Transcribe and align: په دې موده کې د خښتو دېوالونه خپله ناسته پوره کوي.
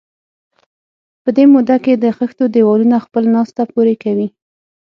په 1.23 1.29
دې 1.37 1.45
موده 1.53 1.77
کې 1.83 1.93
د 2.03 2.05
خښتو 2.17 2.45
دېوالونه 2.55 2.97
خپله 3.05 3.27
ناسته 3.35 3.61
پوره 3.71 3.95
کوي. 4.03 4.27